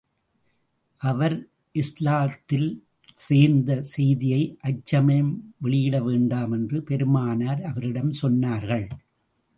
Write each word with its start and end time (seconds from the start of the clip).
அவர் 1.01 1.35
இஸ்லாத்தில் 1.75 2.69
சேர்ந்த 3.17 3.83
செய்தியை 3.83 4.57
அச்சமயம் 4.59 5.53
வெளியிட 5.57 6.01
வேண்டாம் 6.01 6.51
என்று 6.51 6.83
பெருமானார் 6.83 7.61
அவரிடம் 7.63 8.11
சொன்னார்கள். 8.21 8.87